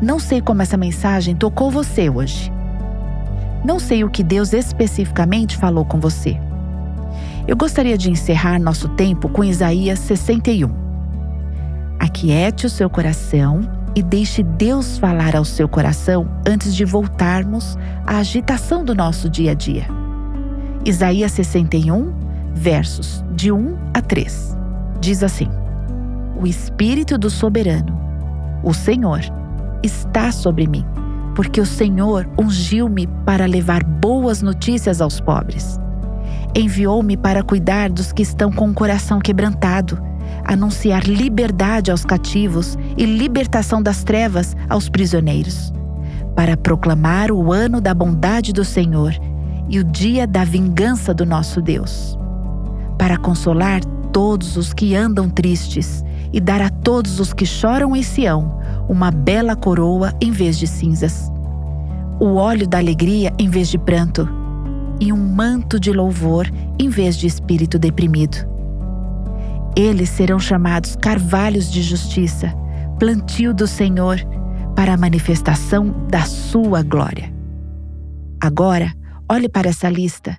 Não 0.02 0.20
sei 0.20 0.42
como 0.42 0.62
essa 0.62 0.78
mensagem 0.78 1.36
tocou 1.36 1.70
você 1.70 2.10
hoje. 2.10 2.52
Não 3.64 3.80
sei 3.80 4.04
o 4.04 4.10
que 4.10 4.24
Deus 4.24 4.54
especificamente 4.54 5.58
falou 5.58 5.84
com 5.86 6.00
você. 6.00 6.40
Eu 7.48 7.56
gostaria 7.56 7.96
de 7.96 8.10
encerrar 8.10 8.60
nosso 8.60 8.90
tempo 8.90 9.30
com 9.30 9.44
Isaías 9.44 10.00
61. 10.00 10.68
Aquiete 12.00 12.66
o 12.66 12.70
seu 12.70 12.90
coração 12.90 13.62
e 13.96 14.02
deixe 14.02 14.42
Deus 14.42 14.98
falar 14.98 15.36
ao 15.36 15.46
seu 15.46 15.70
coração 15.70 16.28
antes 16.48 16.76
de 16.76 16.84
voltarmos 16.84 17.78
à 18.06 18.18
agitação 18.18 18.84
do 18.84 18.96
nosso 18.96 19.30
dia 19.30 19.52
a 19.52 19.54
dia. 19.54 19.86
Isaías 20.84 21.34
61, 21.34 22.12
versos 22.56 23.24
de 23.36 23.52
1 23.52 23.78
a 23.94 24.02
3. 24.02 24.58
Diz 25.00 25.22
assim: 25.22 25.48
O 26.36 26.48
Espírito 26.48 27.16
do 27.16 27.30
Soberano, 27.30 27.96
o 28.64 28.74
Senhor, 28.74 29.22
está 29.84 30.32
sobre 30.32 30.66
mim, 30.66 30.84
porque 31.36 31.62
o 31.62 31.66
Senhor 31.66 32.28
ungiu-me 32.40 33.06
para 33.24 33.46
levar 33.46 33.84
boas 33.84 34.42
notícias 34.42 35.00
aos 35.00 35.20
pobres. 35.20 35.80
Enviou-me 36.58 37.18
para 37.18 37.44
cuidar 37.44 37.90
dos 37.90 38.14
que 38.14 38.24
estão 38.24 38.50
com 38.50 38.70
o 38.70 38.74
coração 38.74 39.20
quebrantado, 39.20 40.02
anunciar 40.46 41.04
liberdade 41.04 41.92
aos 41.92 42.06
cativos 42.06 42.78
e 42.98 43.06
libertação 43.06 43.84
das 43.84 44.06
trevas 44.06 44.56
aos 44.70 44.88
prisioneiros, 44.88 45.74
para 46.34 46.56
proclamar 46.56 47.30
o 47.30 47.52
ano 47.52 47.82
da 47.82 47.94
bondade 47.94 48.54
do 48.54 48.64
Senhor 48.64 49.14
e 49.68 49.80
o 49.80 49.84
dia 49.84 50.26
da 50.26 50.46
vingança 50.46 51.14
do 51.14 51.26
nosso 51.26 51.62
Deus, 51.62 52.18
para 52.98 53.18
consolar 53.18 53.84
todos 54.14 54.56
os 54.56 54.72
que 54.72 54.96
andam 54.96 55.30
tristes 55.30 56.06
e 56.32 56.40
dar 56.40 56.62
a 56.62 56.70
todos 56.70 57.20
os 57.20 57.34
que 57.34 57.46
choram 57.46 57.94
em 57.94 58.02
Sião 58.02 58.60
uma 58.88 59.12
bela 59.12 59.58
coroa 59.58 60.14
em 60.22 60.32
vez 60.32 60.58
de 60.58 60.68
cinzas, 60.68 61.30
o 62.18 62.36
óleo 62.36 62.66
da 62.66 62.78
alegria 62.78 63.34
em 63.38 63.50
vez 63.50 63.68
de 63.68 63.78
pranto, 63.78 64.45
e 65.00 65.12
um 65.12 65.18
manto 65.18 65.80
de 65.80 65.92
louvor 65.92 66.48
em 66.80 66.90
vez 66.90 67.18
de 67.18 67.28
espírito 67.28 67.78
deprimido. 67.78 68.38
Eles 69.76 70.10
serão 70.10 70.40
chamados 70.40 70.96
carvalhos 70.96 71.72
de 71.72 71.82
justiça, 71.82 72.54
plantio 73.00 73.54
do 73.54 73.68
Senhor, 73.68 74.20
para 74.76 74.94
a 74.94 74.98
manifestação 74.98 76.08
da 76.10 76.24
sua 76.24 76.82
glória. 76.82 77.34
Agora, 78.42 78.94
olhe 79.30 79.50
para 79.50 79.70
essa 79.70 79.90
lista. 79.90 80.38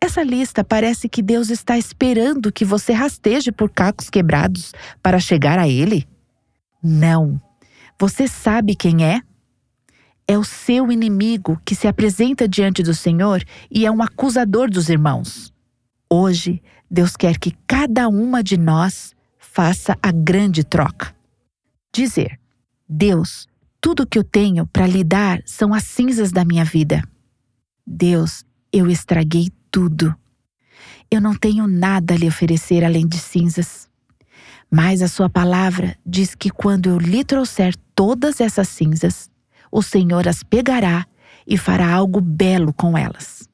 Essa 0.00 0.22
lista 0.22 0.62
parece 0.62 1.08
que 1.08 1.22
Deus 1.22 1.48
está 1.48 1.78
esperando 1.78 2.52
que 2.52 2.64
você 2.64 2.92
rasteje 2.92 3.50
por 3.50 3.70
cacos 3.70 4.10
quebrados 4.10 4.72
para 5.02 5.18
chegar 5.18 5.58
a 5.58 5.66
Ele? 5.66 6.06
Não. 6.82 7.40
Você 7.98 8.28
sabe 8.28 8.74
quem 8.74 9.04
é? 9.04 9.22
É 10.26 10.38
o 10.38 10.44
seu 10.44 10.90
inimigo 10.90 11.60
que 11.64 11.74
se 11.74 11.86
apresenta 11.86 12.48
diante 12.48 12.82
do 12.82 12.94
Senhor 12.94 13.44
e 13.70 13.84
é 13.84 13.90
um 13.90 14.02
acusador 14.02 14.70
dos 14.70 14.88
irmãos. 14.88 15.52
Hoje, 16.08 16.62
Deus 16.90 17.16
quer 17.16 17.38
que 17.38 17.52
cada 17.66 18.08
uma 18.08 18.42
de 18.42 18.56
nós 18.56 19.14
faça 19.38 19.98
a 20.02 20.10
grande 20.10 20.64
troca. 20.64 21.14
Dizer: 21.92 22.40
Deus, 22.88 23.46
tudo 23.80 24.06
que 24.06 24.18
eu 24.18 24.24
tenho 24.24 24.66
para 24.66 24.86
lhe 24.86 25.04
dar 25.04 25.42
são 25.44 25.74
as 25.74 25.84
cinzas 25.84 26.32
da 26.32 26.44
minha 26.44 26.64
vida. 26.64 27.06
Deus, 27.86 28.44
eu 28.72 28.90
estraguei 28.90 29.50
tudo. 29.70 30.14
Eu 31.10 31.20
não 31.20 31.34
tenho 31.34 31.66
nada 31.66 32.14
a 32.14 32.16
lhe 32.16 32.26
oferecer 32.26 32.82
além 32.82 33.06
de 33.06 33.18
cinzas. 33.18 33.88
Mas 34.70 35.02
a 35.02 35.08
sua 35.08 35.28
palavra 35.28 35.96
diz 36.04 36.34
que 36.34 36.50
quando 36.50 36.88
eu 36.88 36.98
lhe 36.98 37.22
trouxer 37.22 37.76
todas 37.94 38.40
essas 38.40 38.68
cinzas, 38.68 39.30
o 39.74 39.82
Senhor 39.82 40.28
as 40.28 40.44
pegará 40.44 41.04
e 41.44 41.58
fará 41.58 41.92
algo 41.92 42.20
belo 42.20 42.72
com 42.72 42.96
elas. 42.96 43.48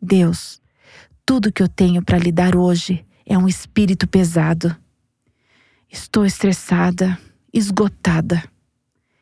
Deus, 0.00 0.62
tudo 1.26 1.50
que 1.50 1.60
eu 1.60 1.68
tenho 1.68 2.00
para 2.00 2.16
lhe 2.16 2.30
dar 2.30 2.54
hoje 2.54 3.04
é 3.26 3.36
um 3.36 3.48
espírito 3.48 4.06
pesado. 4.06 4.74
Estou 5.90 6.24
estressada, 6.24 7.18
esgotada, 7.52 8.40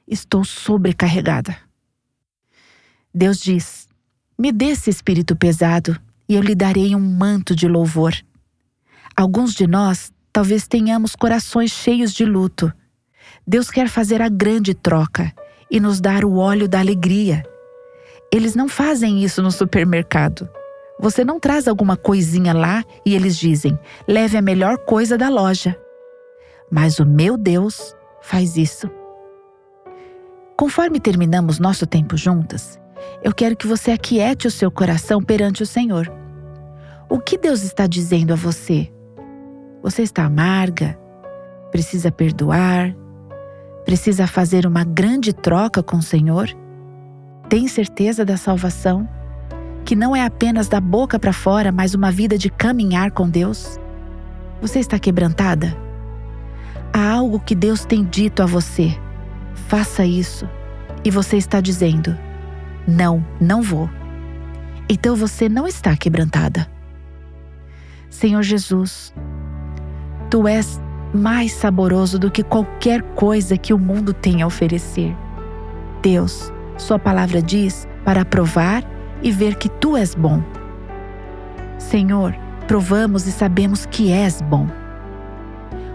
estou 0.06 0.44
sobrecarregada. 0.44 1.56
Deus 3.14 3.40
diz: 3.40 3.88
Me 4.38 4.52
dê 4.52 4.66
esse 4.66 4.90
espírito 4.90 5.34
pesado 5.34 5.98
e 6.28 6.34
eu 6.34 6.42
lhe 6.42 6.54
darei 6.54 6.94
um 6.94 7.00
manto 7.00 7.56
de 7.56 7.66
louvor. 7.66 8.14
Alguns 9.16 9.54
de 9.54 9.66
nós 9.66 10.12
talvez 10.30 10.68
tenhamos 10.68 11.16
corações 11.16 11.70
cheios 11.70 12.12
de 12.12 12.26
luto. 12.26 12.70
Deus 13.46 13.70
quer 13.70 13.88
fazer 13.88 14.20
a 14.20 14.28
grande 14.28 14.74
troca 14.74 15.34
e 15.74 15.80
nos 15.80 16.00
dar 16.00 16.24
o 16.24 16.36
óleo 16.36 16.68
da 16.68 16.78
alegria. 16.78 17.42
Eles 18.32 18.54
não 18.54 18.68
fazem 18.68 19.24
isso 19.24 19.42
no 19.42 19.50
supermercado. 19.50 20.48
Você 21.00 21.24
não 21.24 21.40
traz 21.40 21.66
alguma 21.66 21.96
coisinha 21.96 22.54
lá 22.54 22.84
e 23.04 23.12
eles 23.12 23.36
dizem: 23.36 23.76
leve 24.06 24.36
a 24.36 24.42
melhor 24.42 24.78
coisa 24.78 25.18
da 25.18 25.28
loja. 25.28 25.76
Mas 26.70 27.00
o 27.00 27.04
meu 27.04 27.36
Deus 27.36 27.92
faz 28.22 28.56
isso. 28.56 28.88
Conforme 30.56 31.00
terminamos 31.00 31.58
nosso 31.58 31.88
tempo 31.88 32.16
juntas, 32.16 32.78
eu 33.24 33.34
quero 33.34 33.56
que 33.56 33.66
você 33.66 33.90
aquiete 33.90 34.46
o 34.46 34.52
seu 34.52 34.70
coração 34.70 35.20
perante 35.20 35.64
o 35.64 35.66
Senhor. 35.66 36.08
O 37.10 37.18
que 37.18 37.36
Deus 37.36 37.64
está 37.64 37.88
dizendo 37.88 38.32
a 38.32 38.36
você? 38.36 38.88
Você 39.82 40.02
está 40.02 40.24
amarga? 40.24 40.96
Precisa 41.72 42.12
perdoar? 42.12 42.94
Precisa 43.84 44.26
fazer 44.26 44.66
uma 44.66 44.82
grande 44.82 45.32
troca 45.32 45.82
com 45.82 45.98
o 45.98 46.02
Senhor? 46.02 46.48
Tem 47.48 47.68
certeza 47.68 48.24
da 48.24 48.36
salvação? 48.36 49.08
Que 49.84 49.94
não 49.94 50.16
é 50.16 50.24
apenas 50.24 50.68
da 50.68 50.80
boca 50.80 51.18
para 51.18 51.32
fora, 51.32 51.70
mas 51.70 51.94
uma 51.94 52.10
vida 52.10 52.38
de 52.38 52.48
caminhar 52.48 53.10
com 53.10 53.28
Deus? 53.28 53.78
Você 54.62 54.78
está 54.78 54.98
quebrantada? 54.98 55.76
Há 56.92 57.12
algo 57.12 57.38
que 57.38 57.54
Deus 57.54 57.84
tem 57.84 58.04
dito 58.04 58.42
a 58.42 58.46
você. 58.46 58.98
Faça 59.68 60.06
isso. 60.06 60.48
E 61.04 61.10
você 61.10 61.36
está 61.36 61.60
dizendo: 61.60 62.16
não, 62.88 63.24
não 63.38 63.60
vou. 63.60 63.90
Então 64.88 65.14
você 65.14 65.48
não 65.48 65.66
está 65.66 65.94
quebrantada. 65.96 66.66
Senhor 68.08 68.42
Jesus, 68.42 69.12
tu 70.30 70.48
és 70.48 70.80
mais 71.14 71.52
saboroso 71.52 72.18
do 72.18 72.30
que 72.30 72.42
qualquer 72.42 73.02
coisa 73.14 73.56
que 73.56 73.72
o 73.72 73.78
mundo 73.78 74.12
tem 74.12 74.42
a 74.42 74.46
oferecer. 74.46 75.16
Deus, 76.02 76.52
Sua 76.76 76.98
palavra 76.98 77.40
diz 77.40 77.86
para 78.04 78.24
provar 78.24 78.82
e 79.22 79.30
ver 79.30 79.54
que 79.54 79.68
tu 79.68 79.96
és 79.96 80.14
bom. 80.14 80.42
Senhor, 81.78 82.34
provamos 82.66 83.28
e 83.28 83.32
sabemos 83.32 83.86
que 83.86 84.10
és 84.10 84.42
bom. 84.42 84.66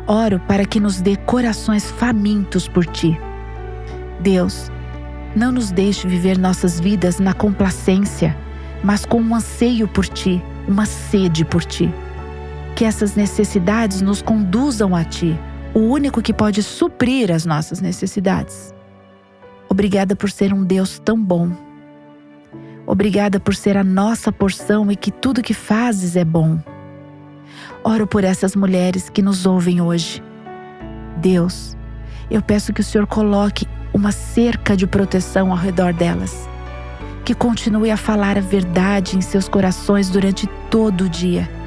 Oro 0.08 0.40
para 0.48 0.66
que 0.66 0.80
nos 0.80 1.02
dê 1.02 1.18
corações 1.18 1.92
famintos 1.92 2.68
por 2.68 2.86
ti. 2.86 3.20
Deus, 4.22 4.72
não 5.36 5.52
nos 5.52 5.72
deixe 5.72 6.08
viver 6.08 6.38
nossas 6.38 6.80
vidas 6.80 7.20
na 7.20 7.34
complacência, 7.34 8.36
mas 8.84 9.06
com 9.06 9.22
um 9.22 9.36
anseio 9.36 9.88
por 9.88 10.08
Ti, 10.08 10.44
uma 10.68 10.86
sede 10.86 11.46
por 11.46 11.64
Ti. 11.64 11.94
Que 12.80 12.86
essas 12.86 13.14
necessidades 13.14 14.02
nos 14.02 14.22
conduzam 14.22 14.96
a 14.96 15.04
Ti, 15.04 15.38
o 15.74 15.80
único 15.80 16.22
que 16.22 16.32
pode 16.32 16.64
suprir 16.64 17.30
as 17.30 17.46
nossas 17.46 17.82
necessidades. 17.82 18.74
Obrigada 19.68 20.16
por 20.16 20.32
ser 20.32 20.54
um 20.54 20.64
Deus 20.64 20.98
tão 20.98 21.22
bom. 21.22 21.52
Obrigada 22.88 23.38
por 23.38 23.54
ser 23.54 23.76
a 23.76 23.84
nossa 23.84 24.32
porção 24.32 24.90
e 24.90 24.96
que 24.96 25.12
tudo 25.12 25.42
que 25.42 25.54
fazes 25.54 26.16
é 26.16 26.24
bom. 26.24 26.58
Oro 27.84 28.08
por 28.08 28.24
essas 28.24 28.56
mulheres 28.56 29.10
que 29.10 29.22
nos 29.22 29.46
ouvem 29.46 29.82
hoje. 29.82 30.24
Deus, 31.18 31.76
eu 32.32 32.42
peço 32.42 32.72
que 32.72 32.80
o 32.80 32.84
Senhor 32.86 33.08
coloque 33.08 33.68
uma 33.94 34.14
cerca 34.14 34.78
de 34.78 34.88
proteção 34.88 35.52
ao 35.52 35.58
redor 35.58 35.92
delas. 35.92 36.48
Que 37.26 37.34
continue 37.34 37.92
a 37.92 37.98
falar 37.98 38.38
a 38.38 38.42
verdade 38.42 39.18
em 39.18 39.22
seus 39.22 39.50
corações 39.50 40.10
durante 40.10 40.48
todo 40.70 41.04
o 41.04 41.10
dia. 41.10 41.59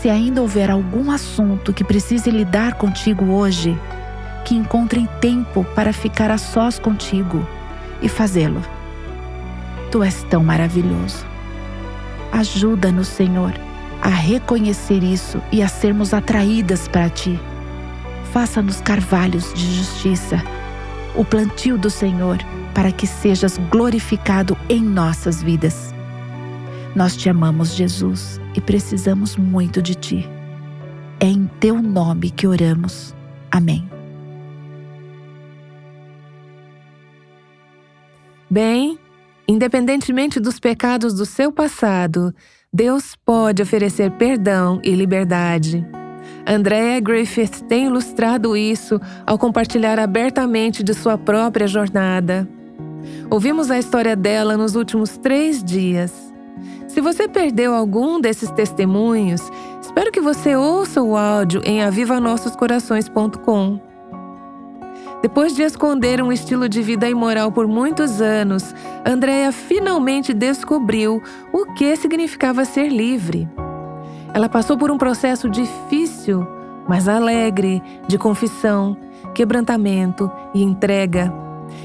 Se 0.00 0.08
ainda 0.08 0.40
houver 0.40 0.70
algum 0.70 1.10
assunto 1.10 1.72
que 1.72 1.82
precise 1.82 2.30
lidar 2.30 2.74
contigo 2.74 3.32
hoje, 3.32 3.76
que 4.44 4.54
encontrem 4.54 5.08
tempo 5.20 5.64
para 5.74 5.92
ficar 5.92 6.30
a 6.30 6.38
sós 6.38 6.78
contigo 6.78 7.44
e 8.00 8.08
fazê-lo. 8.08 8.62
Tu 9.90 10.02
és 10.02 10.22
tão 10.24 10.44
maravilhoso. 10.44 11.26
Ajuda-nos, 12.30 13.08
Senhor, 13.08 13.52
a 14.00 14.08
reconhecer 14.08 15.02
isso 15.02 15.42
e 15.50 15.62
a 15.62 15.68
sermos 15.68 16.14
atraídas 16.14 16.86
para 16.86 17.10
ti. 17.10 17.38
Faça-nos 18.32 18.80
carvalhos 18.80 19.52
de 19.52 19.74
justiça 19.74 20.40
o 21.16 21.24
plantio 21.24 21.76
do 21.76 21.90
Senhor 21.90 22.38
para 22.72 22.92
que 22.92 23.06
sejas 23.06 23.58
glorificado 23.70 24.56
em 24.68 24.80
nossas 24.80 25.42
vidas. 25.42 25.92
Nós 26.94 27.16
te 27.16 27.28
amamos, 27.28 27.74
Jesus, 27.74 28.40
e 28.58 28.60
precisamos 28.60 29.36
muito 29.36 29.80
de 29.80 29.94
ti. 29.94 30.28
É 31.20 31.26
em 31.26 31.48
teu 31.60 31.80
nome 31.80 32.28
que 32.28 32.44
oramos. 32.44 33.14
Amém. 33.52 33.88
Bem, 38.50 38.98
independentemente 39.46 40.40
dos 40.40 40.58
pecados 40.58 41.14
do 41.14 41.24
seu 41.24 41.52
passado, 41.52 42.34
Deus 42.72 43.14
pode 43.24 43.62
oferecer 43.62 44.10
perdão 44.12 44.80
e 44.82 44.90
liberdade. 44.90 45.86
Andrea 46.44 46.98
Griffith 46.98 47.62
tem 47.68 47.86
ilustrado 47.86 48.56
isso 48.56 49.00
ao 49.24 49.38
compartilhar 49.38 50.00
abertamente 50.00 50.82
de 50.82 50.94
sua 50.94 51.16
própria 51.16 51.68
jornada. 51.68 52.48
Ouvimos 53.30 53.70
a 53.70 53.78
história 53.78 54.16
dela 54.16 54.56
nos 54.56 54.74
últimos 54.74 55.16
três 55.16 55.62
dias. 55.62 56.27
Se 56.98 57.00
você 57.00 57.28
perdeu 57.28 57.72
algum 57.76 58.20
desses 58.20 58.50
testemunhos, 58.50 59.40
Espero 59.98 60.12
que 60.12 60.20
você 60.20 60.54
ouça 60.54 61.02
o 61.02 61.16
áudio 61.16 61.62
em 61.64 61.82
avivanossoscorações.com. 61.82 63.80
Depois 65.22 65.56
de 65.56 65.62
esconder 65.62 66.22
um 66.22 66.30
estilo 66.30 66.68
de 66.68 66.82
vida 66.82 67.08
imoral 67.08 67.50
por 67.50 67.66
muitos 67.66 68.20
anos, 68.20 68.74
Andrea 69.04 69.50
finalmente 69.50 70.34
descobriu 70.34 71.22
o 71.52 71.72
que 71.72 71.96
significava 71.96 72.64
ser 72.64 72.90
livre. 72.90 73.48
Ela 74.34 74.48
passou 74.48 74.76
por 74.76 74.90
um 74.90 74.98
processo 74.98 75.48
difícil, 75.48 76.46
mas 76.88 77.08
alegre, 77.08 77.82
de 78.06 78.18
confissão, 78.18 78.96
quebrantamento 79.34 80.30
e 80.54 80.62
entrega. 80.62 81.32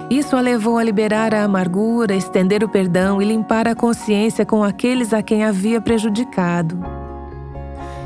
Isso 0.09 0.35
a 0.35 0.41
levou 0.41 0.77
a 0.77 0.83
liberar 0.83 1.33
a 1.33 1.43
amargura, 1.43 2.15
estender 2.15 2.63
o 2.63 2.69
perdão 2.69 3.21
e 3.21 3.25
limpar 3.25 3.67
a 3.67 3.75
consciência 3.75 4.45
com 4.45 4.63
aqueles 4.63 5.13
a 5.13 5.21
quem 5.21 5.43
havia 5.43 5.81
prejudicado. 5.81 6.77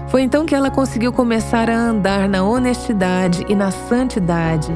Foi 0.08 0.22
então 0.22 0.46
que 0.46 0.56
ela 0.56 0.72
conseguiu 0.72 1.12
começar 1.12 1.70
a 1.70 1.76
andar 1.76 2.30
na 2.30 2.44
honestidade 2.44 3.46
e 3.50 3.56
na 3.56 3.72
santidade. 3.72 4.72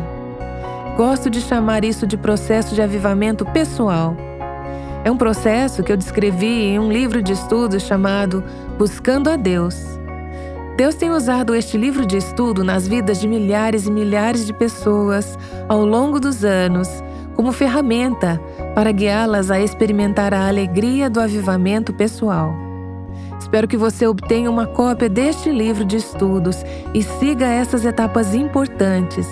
Gosto 0.98 1.30
de 1.30 1.40
chamar 1.40 1.86
isso 1.86 2.06
de 2.06 2.18
processo 2.18 2.76
de 2.76 2.82
avivamento 2.82 3.46
pessoal. 3.46 4.16
É 5.04 5.10
um 5.10 5.18
processo 5.18 5.84
que 5.84 5.92
eu 5.92 5.98
descrevi 5.98 6.66
em 6.66 6.80
um 6.80 6.92
livro 6.92 7.24
de 7.24 7.34
estudos 7.34 7.84
chamado 7.84 8.44
Buscando 8.78 9.30
a 9.30 9.36
Deus. 9.36 10.01
Deus 10.82 10.96
tem 10.96 11.12
usado 11.12 11.54
este 11.54 11.78
livro 11.78 12.08
de 12.08 12.17
estudo 12.17 12.63
nas 12.63 12.88
vidas 12.88 13.22
de 13.22 13.28
milhares 13.28 13.86
e 13.86 13.91
milhares 13.91 14.48
de 14.48 14.52
pessoas 14.52 15.38
ao 15.70 15.86
longo 15.86 16.20
dos 16.20 16.44
anos 16.44 16.89
como 17.36 17.52
ferramenta 17.52 18.41
para 18.74 18.91
guiá-las 18.91 19.52
a 19.52 19.60
experimentar 19.60 20.34
a 20.34 20.48
alegria 20.48 21.08
do 21.08 21.22
avivamento 21.22 21.94
pessoal. 21.94 22.56
Espero 23.39 23.67
que 23.67 23.78
você 23.78 24.08
obtenha 24.08 24.50
uma 24.50 24.65
cópia 24.65 25.08
deste 25.08 25.52
livro 25.52 25.86
de 25.86 25.98
estudos 25.98 26.65
e 26.96 27.04
siga 27.04 27.46
essas 27.46 27.86
etapas 27.86 28.34
importantes. 28.34 29.28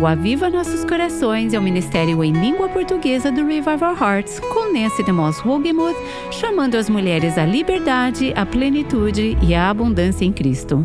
O 0.00 0.06
Aviva 0.06 0.50
Nossos 0.50 0.84
Corações 0.84 1.54
é 1.54 1.58
o 1.58 1.62
ministério 1.62 2.22
em 2.24 2.32
língua 2.32 2.68
portuguesa 2.68 3.30
do 3.30 3.46
Revival 3.46 3.96
Hearts, 3.96 4.40
com 4.40 4.72
Nancy 4.72 5.02
DeMoss 5.04 5.40
Wogemuth, 5.46 5.96
chamando 6.32 6.74
as 6.74 6.90
mulheres 6.90 7.38
à 7.38 7.46
liberdade, 7.46 8.32
à 8.34 8.44
plenitude 8.44 9.38
e 9.40 9.54
à 9.54 9.70
abundância 9.70 10.24
em 10.24 10.32
Cristo. 10.32 10.84